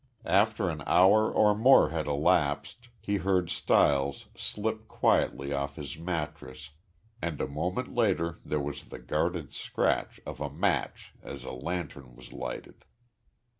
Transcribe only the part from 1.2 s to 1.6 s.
or